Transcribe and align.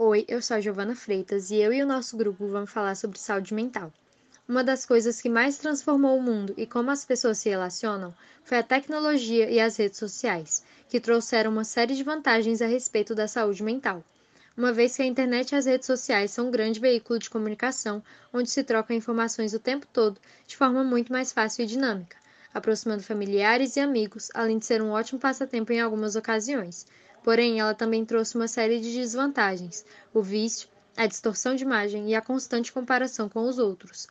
Oi, 0.00 0.24
eu 0.28 0.40
sou 0.40 0.56
a 0.56 0.60
Giovana 0.60 0.94
Freitas 0.94 1.50
e 1.50 1.56
eu 1.56 1.72
e 1.72 1.82
o 1.82 1.86
nosso 1.86 2.16
grupo 2.16 2.46
vamos 2.46 2.70
falar 2.70 2.94
sobre 2.94 3.18
saúde 3.18 3.52
mental. 3.52 3.92
Uma 4.48 4.62
das 4.62 4.86
coisas 4.86 5.20
que 5.20 5.28
mais 5.28 5.58
transformou 5.58 6.16
o 6.16 6.22
mundo 6.22 6.54
e 6.56 6.68
como 6.68 6.92
as 6.92 7.04
pessoas 7.04 7.38
se 7.38 7.48
relacionam 7.48 8.14
foi 8.44 8.58
a 8.58 8.62
tecnologia 8.62 9.50
e 9.50 9.58
as 9.58 9.76
redes 9.76 9.98
sociais, 9.98 10.62
que 10.88 11.00
trouxeram 11.00 11.50
uma 11.50 11.64
série 11.64 11.96
de 11.96 12.04
vantagens 12.04 12.62
a 12.62 12.66
respeito 12.68 13.12
da 13.12 13.26
saúde 13.26 13.60
mental. 13.60 14.04
Uma 14.56 14.72
vez 14.72 14.94
que 14.94 15.02
a 15.02 15.04
internet 15.04 15.50
e 15.50 15.56
as 15.56 15.66
redes 15.66 15.88
sociais 15.88 16.30
são 16.30 16.46
um 16.46 16.52
grande 16.52 16.78
veículo 16.78 17.18
de 17.18 17.28
comunicação, 17.28 18.00
onde 18.32 18.48
se 18.48 18.62
trocam 18.62 18.96
informações 18.96 19.52
o 19.52 19.58
tempo 19.58 19.84
todo 19.92 20.20
de 20.46 20.56
forma 20.56 20.84
muito 20.84 21.10
mais 21.10 21.32
fácil 21.32 21.64
e 21.64 21.66
dinâmica, 21.66 22.16
aproximando 22.54 23.02
familiares 23.02 23.74
e 23.74 23.80
amigos, 23.80 24.30
além 24.32 24.60
de 24.60 24.64
ser 24.64 24.80
um 24.80 24.90
ótimo 24.90 25.18
passatempo 25.18 25.72
em 25.72 25.80
algumas 25.80 26.14
ocasiões. 26.14 26.86
Porém, 27.28 27.60
ela 27.60 27.74
também 27.74 28.06
trouxe 28.06 28.36
uma 28.36 28.48
série 28.48 28.80
de 28.80 28.90
desvantagens: 28.90 29.84
o 30.14 30.22
vício, 30.22 30.66
a 30.96 31.04
distorção 31.04 31.54
de 31.54 31.62
imagem 31.62 32.08
e 32.08 32.14
a 32.14 32.22
constante 32.22 32.72
comparação 32.72 33.28
com 33.28 33.46
os 33.46 33.58
outros. 33.58 34.08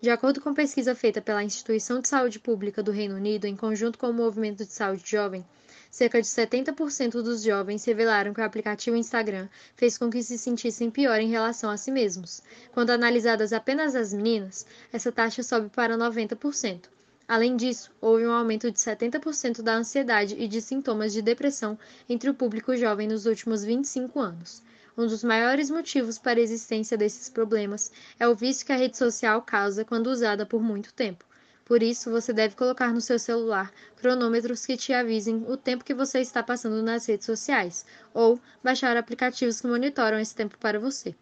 De 0.00 0.10
acordo 0.10 0.40
com 0.40 0.52
pesquisa 0.52 0.92
feita 0.92 1.22
pela 1.22 1.44
Instituição 1.44 2.00
de 2.00 2.08
Saúde 2.08 2.40
Pública 2.40 2.82
do 2.82 2.90
Reino 2.90 3.14
Unido, 3.14 3.44
em 3.44 3.54
conjunto 3.54 4.00
com 4.00 4.10
o 4.10 4.12
Movimento 4.12 4.64
de 4.64 4.72
Saúde 4.72 5.04
Jovem, 5.06 5.46
cerca 5.92 6.20
de 6.20 6.26
70% 6.26 7.22
dos 7.22 7.44
jovens 7.44 7.84
revelaram 7.84 8.34
que 8.34 8.40
o 8.40 8.44
aplicativo 8.44 8.96
Instagram 8.96 9.48
fez 9.76 9.96
com 9.96 10.10
que 10.10 10.20
se 10.20 10.36
sentissem 10.36 10.90
pior 10.90 11.20
em 11.20 11.30
relação 11.30 11.70
a 11.70 11.76
si 11.76 11.92
mesmos. 11.92 12.42
Quando 12.72 12.90
analisadas 12.90 13.52
apenas 13.52 13.94
as 13.94 14.12
meninas, 14.12 14.66
essa 14.92 15.12
taxa 15.12 15.44
sobe 15.44 15.68
para 15.68 15.96
90%. 15.96 16.95
Além 17.28 17.56
disso, 17.56 17.90
houve 18.00 18.24
um 18.24 18.30
aumento 18.30 18.70
de 18.70 18.78
70% 18.78 19.60
da 19.60 19.74
ansiedade 19.74 20.36
e 20.38 20.46
de 20.46 20.60
sintomas 20.62 21.12
de 21.12 21.20
depressão 21.20 21.76
entre 22.08 22.30
o 22.30 22.34
público 22.34 22.76
jovem 22.76 23.08
nos 23.08 23.26
últimos 23.26 23.64
25 23.64 24.20
anos. 24.20 24.62
Um 24.96 25.08
dos 25.08 25.24
maiores 25.24 25.68
motivos 25.68 26.18
para 26.18 26.38
a 26.38 26.42
existência 26.42 26.96
desses 26.96 27.28
problemas 27.28 27.90
é 28.18 28.28
o 28.28 28.34
vício 28.34 28.64
que 28.64 28.72
a 28.72 28.76
rede 28.76 28.96
social 28.96 29.42
causa 29.42 29.84
quando 29.84 30.06
usada 30.06 30.46
por 30.46 30.62
muito 30.62 30.94
tempo. 30.94 31.24
Por 31.64 31.82
isso, 31.82 32.12
você 32.12 32.32
deve 32.32 32.54
colocar 32.54 32.92
no 32.94 33.00
seu 33.00 33.18
celular 33.18 33.72
cronômetros 33.96 34.64
que 34.64 34.76
te 34.76 34.92
avisem 34.92 35.44
o 35.48 35.56
tempo 35.56 35.84
que 35.84 35.92
você 35.92 36.20
está 36.20 36.44
passando 36.44 36.80
nas 36.80 37.06
redes 37.06 37.26
sociais, 37.26 37.84
ou 38.14 38.40
baixar 38.62 38.96
aplicativos 38.96 39.60
que 39.60 39.66
monitoram 39.66 40.20
esse 40.20 40.34
tempo 40.34 40.56
para 40.58 40.78
você. 40.78 41.12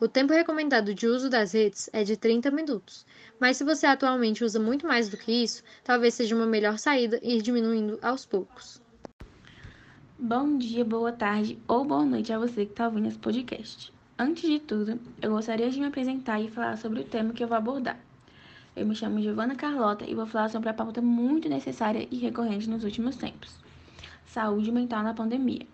O 0.00 0.06
tempo 0.06 0.32
recomendado 0.32 0.94
de 0.94 1.08
uso 1.08 1.28
das 1.28 1.50
redes 1.50 1.90
é 1.92 2.04
de 2.04 2.16
30 2.16 2.52
minutos, 2.52 3.04
mas 3.40 3.56
se 3.56 3.64
você 3.64 3.84
atualmente 3.84 4.44
usa 4.44 4.60
muito 4.60 4.86
mais 4.86 5.08
do 5.08 5.16
que 5.16 5.32
isso, 5.32 5.64
talvez 5.82 6.14
seja 6.14 6.36
uma 6.36 6.46
melhor 6.46 6.78
saída 6.78 7.18
ir 7.20 7.42
diminuindo 7.42 7.98
aos 8.00 8.24
poucos. 8.24 8.80
Bom 10.16 10.56
dia, 10.56 10.84
boa 10.84 11.10
tarde 11.10 11.58
ou 11.66 11.84
boa 11.84 12.04
noite 12.04 12.32
a 12.32 12.38
você 12.38 12.64
que 12.64 12.70
está 12.70 12.86
ouvindo 12.86 13.08
esse 13.08 13.18
podcast. 13.18 13.92
Antes 14.16 14.48
de 14.48 14.60
tudo, 14.60 15.00
eu 15.20 15.32
gostaria 15.32 15.68
de 15.68 15.80
me 15.80 15.86
apresentar 15.86 16.40
e 16.40 16.48
falar 16.48 16.78
sobre 16.78 17.00
o 17.00 17.04
tema 17.04 17.32
que 17.32 17.42
eu 17.42 17.48
vou 17.48 17.56
abordar. 17.56 17.98
Eu 18.76 18.86
me 18.86 18.94
chamo 18.94 19.20
Giovana 19.20 19.56
Carlota 19.56 20.08
e 20.08 20.14
vou 20.14 20.26
falar 20.26 20.48
sobre 20.48 20.68
a 20.68 20.74
pauta 20.74 21.02
muito 21.02 21.48
necessária 21.48 22.06
e 22.08 22.18
recorrente 22.18 22.70
nos 22.70 22.84
últimos 22.84 23.16
tempos: 23.16 23.52
saúde 24.26 24.70
mental 24.70 25.02
na 25.02 25.12
pandemia. 25.12 25.66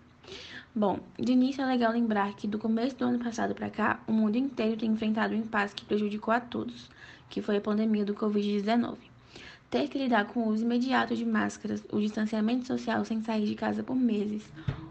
Bom, 0.75 0.99
de 1.17 1.31
início 1.31 1.61
é 1.61 1.65
legal 1.65 1.93
lembrar 1.93 2.35
que 2.35 2.47
do 2.47 2.59
começo 2.59 2.97
do 2.97 3.05
ano 3.05 3.17
passado 3.17 3.55
para 3.55 3.69
cá, 3.69 4.01
o 4.05 4.11
mundo 4.11 4.35
inteiro 4.35 4.75
tem 4.75 4.91
enfrentado 4.91 5.33
um 5.33 5.37
impasse 5.37 5.73
que 5.73 5.85
prejudicou 5.85 6.33
a 6.33 6.39
todos, 6.41 6.89
que 7.29 7.41
foi 7.41 7.57
a 7.57 7.61
pandemia 7.61 8.03
do 8.03 8.13
Covid-19. 8.13 8.97
Ter 9.69 9.87
que 9.87 9.97
lidar 9.97 10.25
com 10.25 10.41
o 10.41 10.49
uso 10.49 10.63
imediato 10.63 11.15
de 11.15 11.25
máscaras, 11.25 11.83
o 11.91 11.99
distanciamento 11.99 12.67
social 12.67 13.03
sem 13.05 13.21
sair 13.21 13.45
de 13.45 13.55
casa 13.55 13.83
por 13.83 13.95
meses, 13.95 14.43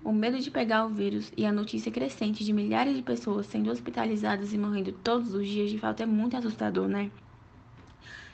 o 0.03 0.13
medo 0.13 0.39
de 0.39 0.51
pegar 0.51 0.87
o 0.87 0.91
vírus 0.91 1.33
e 1.37 1.47
a 1.47 1.53
notícia 1.53 1.93
crescente 1.93 2.45
de 2.45 2.53
milhares 2.53 2.97
de 2.97 3.03
pessoas 3.03 3.47
sendo 3.47 3.71
hospitalizadas 3.71 4.53
e 4.53 4.59
morrendo 4.59 4.93
todos 4.93 5.35
os 5.35 5.47
dias 5.47 5.71
de 5.71 5.79
fato 5.79 6.03
é 6.03 6.07
muito 6.07 6.37
assustador, 6.37 6.89
né? 6.89 7.11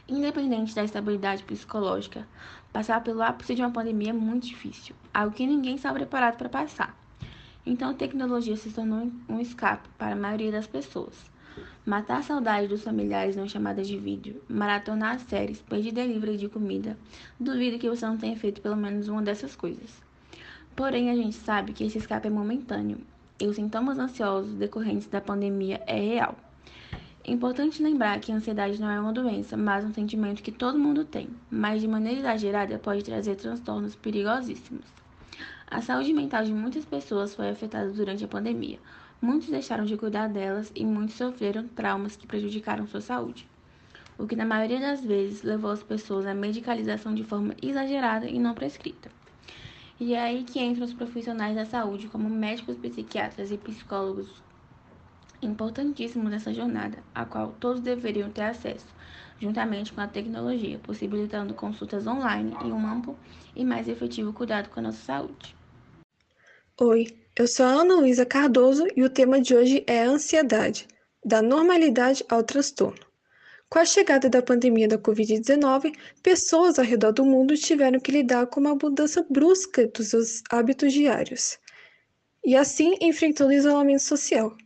Independente 0.09 0.75
da 0.75 0.83
estabilidade 0.83 1.45
psicológica, 1.45 2.27
passar 2.73 3.03
pelo 3.03 3.23
ápice 3.23 3.55
de 3.55 3.63
uma 3.63 3.71
pandemia 3.71 4.11
é 4.11 4.13
muito 4.13 4.47
difícil, 4.47 4.95
algo 5.13 5.35
que 5.35 5.47
ninguém 5.47 5.75
está 5.75 5.93
preparado 5.93 6.37
para 6.37 6.49
passar. 6.49 6.97
Então 7.65 7.91
a 7.91 7.95
tecnologia 7.95 8.57
se 8.57 8.71
tornou 8.71 9.11
um 9.29 9.41
escape 9.41 9.89
para 9.99 10.13
a 10.13 10.19
maioria 10.19 10.51
das 10.51 10.67
pessoas. 10.67 11.31
Matar 11.85 12.19
a 12.19 12.23
saudade 12.23 12.69
dos 12.69 12.83
familiares 12.83 13.37
em 13.37 13.49
chamadas 13.49 13.89
de 13.89 13.99
vídeo, 13.99 14.43
maratonar 14.49 15.19
séries, 15.19 15.61
pedir 15.61 15.93
delivery 15.93 16.37
de 16.37 16.49
comida, 16.49 16.97
duvido 17.39 17.79
que 17.79 17.89
você 17.89 18.07
não 18.07 18.17
tenha 18.17 18.37
feito 18.37 18.61
pelo 18.61 18.77
menos 18.77 19.09
uma 19.09 19.23
dessas 19.23 19.57
coisas. 19.57 20.03
Porém, 20.77 21.11
a 21.11 21.17
gente 21.17 21.35
sabe 21.35 21.73
que 21.73 21.85
esse 21.85 21.99
escape 21.99 22.29
é 22.29 22.31
momentâneo 22.31 22.99
e 23.41 23.47
os 23.47 23.57
sintomas 23.57 23.99
ansiosos 23.99 24.55
decorrentes 24.55 25.07
da 25.07 25.21
pandemia 25.21 25.83
é 25.87 25.99
real. 25.99 26.37
É 27.23 27.33
importante 27.33 27.83
lembrar 27.83 28.19
que 28.19 28.33
a 28.33 28.35
ansiedade 28.35 28.81
não 28.81 28.91
é 28.91 28.99
uma 28.99 29.13
doença, 29.13 29.55
mas 29.55 29.85
um 29.85 29.93
sentimento 29.93 30.43
que 30.43 30.51
todo 30.51 30.79
mundo 30.79 31.05
tem, 31.05 31.29
mas 31.51 31.83
de 31.83 31.87
maneira 31.87 32.21
exagerada 32.21 32.79
pode 32.79 33.05
trazer 33.05 33.37
transtornos 33.37 33.95
perigosíssimos. 33.95 34.87
A 35.71 35.83
saúde 35.83 36.15
mental 36.15 36.45
de 36.45 36.53
muitas 36.53 36.85
pessoas 36.85 37.35
foi 37.35 37.51
afetada 37.51 37.91
durante 37.91 38.25
a 38.25 38.29
pandemia. 38.29 38.79
Muitos 39.21 39.51
deixaram 39.51 39.85
de 39.85 39.99
cuidar 39.99 40.29
delas 40.29 40.73
e 40.75 40.83
muitos 40.85 41.17
sofreram 41.17 41.69
traumas 41.69 42.17
que 42.17 42.27
prejudicaram 42.27 42.87
sua 42.87 43.03
saúde, 43.03 43.47
o 44.17 44.27
que 44.27 44.35
na 44.35 44.47
maioria 44.47 44.81
das 44.81 45.05
vezes 45.05 45.43
levou 45.43 45.71
as 45.71 45.83
pessoas 45.83 46.27
à 46.27 46.33
medicalização 46.33 47.15
de 47.15 47.23
forma 47.23 47.55
exagerada 47.61 48.27
e 48.27 48.39
não 48.39 48.55
prescrita. 48.55 49.11
E 50.01 50.15
é 50.15 50.23
aí 50.23 50.43
que 50.43 50.59
entram 50.59 50.87
os 50.87 50.95
profissionais 50.95 51.55
da 51.55 51.67
saúde, 51.67 52.09
como 52.09 52.31
médicos, 52.31 52.79
psiquiatras 52.79 53.53
e 53.53 53.59
psicólogos, 53.59 54.43
importantíssimos 55.43 56.31
nessa 56.31 56.53
jornada, 56.53 56.99
a 57.15 57.25
qual 57.25 57.55
todos 57.59 57.81
deveriam 57.81 58.31
ter 58.31 58.43
acesso, 58.43 58.87
juntamente 59.39 59.93
com 59.93 60.01
a 60.01 60.07
tecnologia, 60.07 60.79
possibilitando 60.79 61.55
consultas 61.55 62.07
online 62.07 62.57
e 62.65 62.67
um 62.67 62.87
amplo 62.87 63.19
e 63.55 63.65
mais 63.65 63.89
efetivo 63.89 64.33
cuidado 64.33 64.69
com 64.69 64.81
a 64.81 64.85
nossa 64.85 65.03
saúde. 65.05 65.57
Oi, 66.81 67.07
eu 67.37 67.47
sou 67.47 67.67
a 67.67 67.71
Ana 67.71 67.97
Luísa 67.97 68.25
Cardoso 68.25 68.87
e 68.97 69.03
o 69.03 69.11
tema 69.11 69.41
de 69.41 69.55
hoje 69.55 69.85
é 69.87 70.03
a 70.03 70.09
ansiedade, 70.09 70.89
da 71.25 71.43
normalidade 71.43 72.25
ao 72.29 72.43
transtorno. 72.43 73.05
Com 73.69 73.79
a 73.79 73.85
chegada 73.85 74.29
da 74.29 74.43
pandemia 74.43 74.89
da 74.89 74.99
Covid-19, 74.99 75.95
pessoas 76.23 76.79
ao 76.79 76.85
redor 76.85 77.13
do 77.13 77.25
mundo 77.25 77.55
tiveram 77.57 78.01
que 78.01 78.11
lidar 78.11 78.47
com 78.47 78.59
uma 78.61 78.75
mudança 78.75 79.25
brusca 79.31 79.87
dos 79.87 80.09
seus 80.09 80.43
hábitos 80.51 80.93
diários 80.93 81.59
e 82.45 82.57
assim 82.57 82.97
enfrentou 83.01 83.49
o 83.49 83.53
isolamento 83.53 84.03
social. 84.03 84.57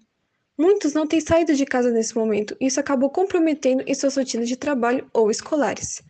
Muitos 0.56 0.94
não 0.94 1.06
têm 1.06 1.20
saído 1.20 1.54
de 1.54 1.66
casa 1.66 1.90
nesse 1.90 2.16
momento, 2.16 2.56
e 2.60 2.66
isso 2.66 2.78
acabou 2.78 3.10
comprometendo 3.10 3.82
em 3.86 3.94
suas 3.94 4.16
rotinas 4.16 4.48
de 4.48 4.56
trabalho 4.56 5.08
ou 5.12 5.30
escolares. 5.30 6.00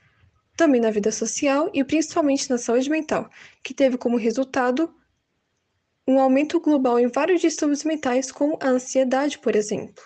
Também 0.57 0.81
na 0.81 0.91
vida 0.91 1.11
social 1.11 1.71
e 1.73 1.83
principalmente 1.83 2.51
na 2.51 2.59
saúde 2.59 2.91
mental, 2.91 3.31
que 3.63 3.73
teve 3.73 3.97
como 3.97 4.17
resultado 4.17 4.95
um 6.07 6.21
aumento 6.21 6.61
global 6.61 6.99
em 6.99 7.07
vários 7.07 7.41
distúrbios 7.41 7.85
mentais, 7.85 8.31
como 8.31 8.59
a 8.61 8.69
ansiedade, 8.69 9.39
por 9.39 9.57
exemplo. 9.57 10.05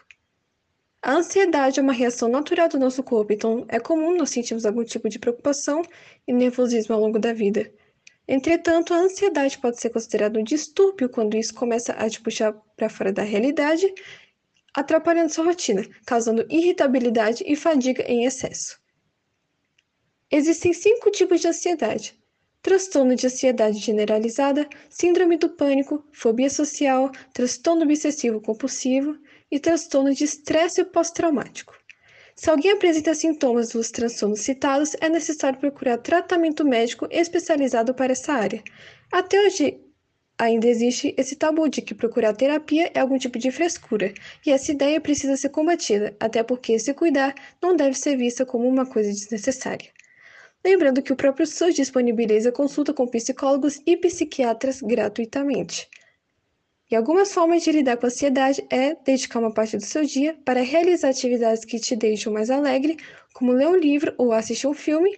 A 1.02 1.12
ansiedade 1.14 1.80
é 1.80 1.82
uma 1.82 1.92
reação 1.92 2.28
natural 2.28 2.68
do 2.68 2.78
nosso 2.78 3.02
corpo, 3.02 3.32
então 3.32 3.64
é 3.68 3.80
comum 3.80 4.16
nós 4.16 4.30
sentirmos 4.30 4.64
algum 4.64 4.84
tipo 4.84 5.08
de 5.08 5.18
preocupação 5.18 5.82
e 6.26 6.32
nervosismo 6.32 6.94
ao 6.94 7.00
longo 7.00 7.18
da 7.18 7.32
vida. 7.32 7.72
Entretanto, 8.26 8.92
a 8.92 8.98
ansiedade 8.98 9.58
pode 9.58 9.80
ser 9.80 9.90
considerada 9.90 10.38
um 10.38 10.44
distúrbio 10.44 11.08
quando 11.08 11.36
isso 11.36 11.54
começa 11.54 11.92
a 11.92 12.08
te 12.08 12.20
puxar 12.20 12.52
para 12.76 12.88
fora 12.88 13.12
da 13.12 13.22
realidade, 13.22 13.92
atrapalhando 14.78 15.32
sua 15.32 15.44
rotina, 15.44 15.84
causando 16.06 16.46
irritabilidade 16.48 17.42
e 17.44 17.56
fadiga 17.56 18.04
em 18.04 18.24
excesso. 18.24 18.78
Existem 20.30 20.72
cinco 20.72 21.10
tipos 21.10 21.40
de 21.40 21.48
ansiedade: 21.48 22.16
transtorno 22.62 23.16
de 23.16 23.26
ansiedade 23.26 23.78
generalizada, 23.78 24.68
síndrome 24.88 25.36
do 25.36 25.48
pânico, 25.48 26.04
fobia 26.12 26.48
social, 26.48 27.10
transtorno 27.32 27.82
obsessivo 27.82 28.40
compulsivo 28.40 29.18
e 29.50 29.58
transtorno 29.58 30.14
de 30.14 30.22
estresse 30.22 30.84
pós-traumático. 30.84 31.74
Se 32.36 32.48
alguém 32.48 32.70
apresenta 32.70 33.14
sintomas 33.14 33.70
dos 33.70 33.90
transtornos 33.90 34.42
citados, 34.42 34.94
é 35.00 35.08
necessário 35.08 35.58
procurar 35.58 35.98
tratamento 35.98 36.64
médico 36.64 37.08
especializado 37.10 37.92
para 37.94 38.12
essa 38.12 38.32
área. 38.32 38.62
Até 39.10 39.44
hoje, 39.44 39.80
ainda 40.38 40.68
existe 40.68 41.14
esse 41.18 41.34
tabu 41.34 41.68
de 41.68 41.82
que 41.82 41.94
procurar 41.94 42.32
terapia 42.32 42.90
é 42.94 43.00
algum 43.00 43.18
tipo 43.18 43.38
de 43.38 43.50
frescura, 43.50 44.14
e 44.46 44.52
essa 44.52 44.70
ideia 44.70 45.00
precisa 45.00 45.36
ser 45.36 45.48
combatida, 45.48 46.16
até 46.20 46.42
porque 46.42 46.78
se 46.78 46.94
cuidar 46.94 47.34
não 47.60 47.74
deve 47.74 47.94
ser 47.94 48.16
vista 48.16 48.46
como 48.46 48.68
uma 48.68 48.86
coisa 48.86 49.10
desnecessária. 49.10 49.90
Lembrando 50.64 51.02
que 51.02 51.12
o 51.12 51.16
próprio 51.16 51.46
SUS 51.46 51.74
disponibiliza 51.74 52.52
consulta 52.52 52.92
com 52.92 53.06
psicólogos 53.06 53.80
e 53.86 53.96
psiquiatras 53.96 54.80
gratuitamente. 54.80 55.88
E 56.90 56.96
algumas 56.96 57.32
formas 57.32 57.62
de 57.62 57.70
lidar 57.70 57.96
com 57.96 58.06
a 58.06 58.08
ansiedade 58.08 58.64
é 58.70 58.94
dedicar 59.04 59.40
uma 59.40 59.52
parte 59.52 59.76
do 59.76 59.84
seu 59.84 60.04
dia 60.04 60.36
para 60.44 60.62
realizar 60.62 61.10
atividades 61.10 61.64
que 61.64 61.78
te 61.78 61.94
deixam 61.94 62.32
mais 62.32 62.50
alegre, 62.50 62.96
como 63.34 63.52
ler 63.52 63.68
um 63.68 63.76
livro 63.76 64.14
ou 64.16 64.32
assistir 64.32 64.66
um 64.66 64.74
filme, 64.74 65.10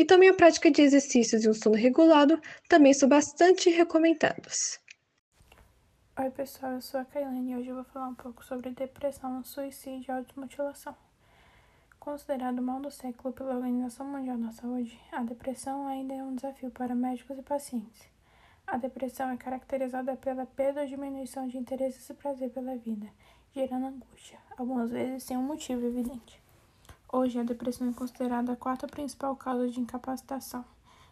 e 0.00 0.04
também 0.06 0.30
a 0.30 0.34
prática 0.34 0.70
de 0.70 0.80
exercícios 0.80 1.44
e 1.44 1.48
um 1.50 1.52
sono 1.52 1.76
regulado 1.76 2.40
também 2.66 2.94
são 2.94 3.06
bastante 3.06 3.68
recomendados. 3.68 4.80
Oi 6.18 6.30
pessoal, 6.30 6.72
eu 6.72 6.80
sou 6.80 6.98
a 7.00 7.04
Kailane 7.04 7.52
e 7.52 7.56
hoje 7.56 7.68
eu 7.68 7.74
vou 7.74 7.84
falar 7.84 8.08
um 8.08 8.14
pouco 8.14 8.42
sobre 8.42 8.70
depressão, 8.70 9.44
suicídio 9.44 10.10
e 10.10 10.16
automutilação. 10.16 10.96
Considerado 11.98 12.60
o 12.60 12.62
mal 12.62 12.80
do 12.80 12.90
século 12.90 13.34
pela 13.34 13.56
Organização 13.56 14.06
Mundial 14.06 14.38
da 14.38 14.50
Saúde, 14.52 14.98
a 15.12 15.22
depressão 15.22 15.86
ainda 15.86 16.14
é 16.14 16.22
um 16.22 16.34
desafio 16.34 16.70
para 16.70 16.94
médicos 16.94 17.38
e 17.38 17.42
pacientes. 17.42 18.08
A 18.66 18.78
depressão 18.78 19.28
é 19.28 19.36
caracterizada 19.36 20.16
pela 20.16 20.46
perda 20.46 20.80
ou 20.80 20.86
diminuição 20.86 21.46
de 21.46 21.58
interesse 21.58 22.10
e 22.10 22.16
prazer 22.16 22.48
pela 22.48 22.74
vida, 22.74 23.06
gerando 23.54 23.88
angústia, 23.88 24.38
algumas 24.56 24.90
vezes 24.90 25.24
sem 25.24 25.36
um 25.36 25.42
motivo 25.42 25.84
evidente. 25.84 26.39
Hoje, 27.12 27.40
a 27.40 27.42
depressão 27.42 27.88
é 27.88 27.92
considerada 27.92 28.52
a 28.52 28.56
quarta 28.56 28.86
principal 28.86 29.34
causa 29.34 29.68
de 29.68 29.80
incapacitação, 29.80 30.64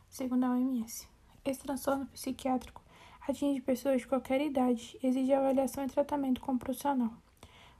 segundo 0.09 0.45
a 0.45 0.53
OMS. 0.53 1.09
Esse 1.45 1.65
transtorno 1.65 2.06
psiquiátrico 2.06 2.81
atinge 3.29 3.61
pessoas 3.61 4.03
de 4.03 4.06
qualquer 4.06 4.41
idade 4.41 4.97
exige 5.03 5.33
avaliação 5.33 5.85
e 5.85 5.89
tratamento 5.89 6.41
com 6.41 6.56
profissional. 6.56 7.11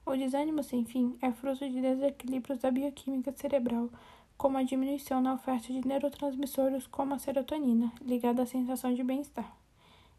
O 0.05 0.17
desânimo 0.17 0.65
sem 0.65 0.85
fim 0.85 1.17
é 1.23 1.31
fruto 1.31 1.71
de 1.71 1.81
desequilíbrios 1.81 2.59
da 2.59 2.73
bioquímica 2.73 3.31
cerebral, 3.37 3.89
como 4.37 4.59
a 4.59 4.65
diminuição 4.65 5.21
na 5.21 5.35
oferta 5.35 5.73
de 5.73 5.87
neurotransmissores 5.87 6.89
como 6.89 7.15
a 7.15 7.21
serotonina, 7.21 7.93
ligada 8.01 8.43
à 8.43 8.47
sensação 8.47 8.93
de 8.93 9.05
bem-estar. 9.05 9.57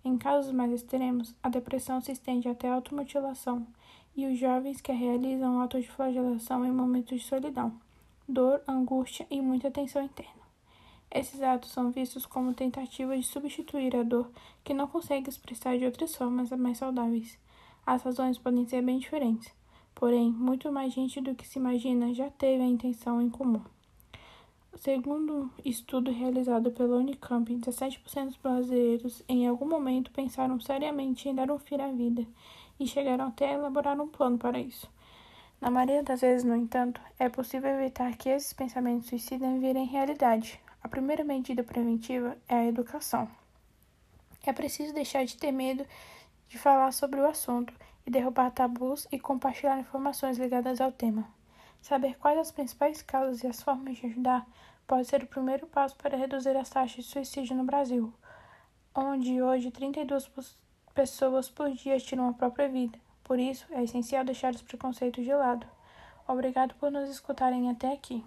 Em 0.05 0.17
casos 0.17 0.53
mais 0.53 0.71
extremos, 0.71 1.35
a 1.43 1.49
depressão 1.49 1.99
se 1.99 2.13
estende 2.13 2.47
até 2.47 2.69
a 2.69 2.75
automutilação 2.75 3.67
e 4.15 4.25
os 4.25 4.39
jovens 4.39 4.79
que 4.79 4.93
realizam 4.93 5.59
atos 5.59 5.81
de 5.81 5.91
flagelação 5.91 6.65
em 6.65 6.71
momentos 6.71 7.19
de 7.19 7.27
solidão, 7.27 7.77
dor, 8.29 8.61
angústia 8.67 9.25
e 9.31 9.41
muita 9.41 9.71
tensão 9.71 10.03
interna. 10.03 10.39
Esses 11.11 11.41
atos 11.41 11.71
são 11.71 11.89
vistos 11.89 12.27
como 12.27 12.53
tentativas 12.53 13.21
de 13.21 13.25
substituir 13.25 13.95
a 13.95 14.03
dor 14.03 14.29
que 14.63 14.75
não 14.75 14.87
consegue 14.87 15.27
expressar 15.27 15.77
de 15.77 15.85
outras 15.85 16.15
formas 16.15 16.51
mais 16.51 16.77
saudáveis. 16.77 17.39
As 17.83 18.03
razões 18.03 18.37
podem 18.37 18.67
ser 18.67 18.83
bem 18.83 18.99
diferentes, 18.99 19.51
porém, 19.95 20.31
muito 20.31 20.71
mais 20.71 20.93
gente 20.93 21.19
do 21.19 21.33
que 21.33 21.47
se 21.47 21.57
imagina 21.57 22.13
já 22.13 22.29
teve 22.29 22.61
a 22.61 22.67
intenção 22.67 23.19
em 23.19 23.29
comum. 23.29 23.61
Segundo 24.75 25.33
um 25.33 25.49
estudo 25.65 26.11
realizado 26.11 26.71
pela 26.71 26.97
Unicamp, 26.97 27.51
17% 27.51 28.25
dos 28.27 28.37
brasileiros 28.37 29.23
em 29.27 29.47
algum 29.47 29.67
momento 29.67 30.11
pensaram 30.11 30.59
seriamente 30.59 31.27
em 31.27 31.33
dar 31.33 31.49
um 31.49 31.57
fim 31.57 31.81
à 31.81 31.91
vida 31.91 32.25
e 32.79 32.85
chegaram 32.85 33.25
até 33.25 33.49
a 33.49 33.53
elaborar 33.53 33.99
um 33.99 34.07
plano 34.07 34.37
para 34.37 34.59
isso. 34.59 34.87
Na 35.61 35.69
maioria 35.69 36.01
das 36.01 36.21
vezes, 36.21 36.45
no 36.45 36.55
entanto, 36.55 37.01
é 37.19 37.27
possível 37.27 37.69
evitar 37.71 38.15
que 38.15 38.29
esses 38.29 38.53
pensamentos 38.53 39.09
suicidas 39.09 39.59
virem 39.59 39.85
realidade, 39.85 40.57
a 40.81 40.87
primeira 40.87 41.21
medida 41.21 41.61
preventiva 41.63 42.37
é 42.47 42.55
a 42.55 42.65
educação. 42.65 43.29
É 44.45 44.53
preciso 44.53 44.93
deixar 44.93 45.25
de 45.25 45.35
ter 45.35 45.51
medo 45.51 45.85
de 46.47 46.57
falar 46.57 46.93
sobre 46.93 47.19
o 47.19 47.27
assunto 47.27 47.73
e 48.07 48.09
derrubar 48.09 48.51
tabus 48.51 49.05
e 49.11 49.19
compartilhar 49.19 49.77
informações 49.77 50.37
ligadas 50.37 50.79
ao 50.79 50.93
tema. 50.93 51.27
Saber 51.81 52.17
quais 52.17 52.39
as 52.39 52.51
principais 52.51 53.01
causas 53.01 53.43
e 53.43 53.47
as 53.47 53.61
formas 53.61 53.97
de 53.97 54.05
ajudar 54.05 54.47
pode 54.87 55.09
ser 55.09 55.23
o 55.23 55.27
primeiro 55.27 55.67
passo 55.67 55.95
para 55.97 56.17
reduzir 56.17 56.55
as 56.55 56.69
taxas 56.69 57.03
de 57.03 57.11
suicídio 57.11 57.55
no 57.57 57.65
Brasil, 57.65 58.13
onde 58.95 59.41
hoje 59.41 59.71
32 59.71 60.31
pessoas 60.95 61.49
por 61.49 61.69
dia 61.71 61.99
tiram 61.99 62.29
a 62.29 62.33
própria 62.33 62.69
vida. 62.69 62.97
Por 63.29 63.37
isso, 63.37 63.67
é 63.69 63.83
essencial 63.83 64.25
deixar 64.25 64.55
os 64.55 64.63
preconceitos 64.63 65.23
de 65.23 65.31
lado. 65.31 65.63
Obrigado 66.27 66.73
por 66.79 66.91
nos 66.91 67.07
escutarem 67.11 67.69
até 67.69 67.93
aqui. 67.93 68.25